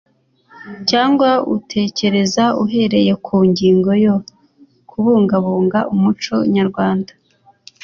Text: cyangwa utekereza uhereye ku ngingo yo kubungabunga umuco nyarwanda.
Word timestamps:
cyangwa 0.89 1.29
utekereza 1.55 2.43
uhereye 2.63 3.13
ku 3.25 3.35
ngingo 3.49 3.91
yo 4.05 4.15
kubungabunga 4.89 5.79
umuco 5.93 6.35
nyarwanda. 6.55 7.11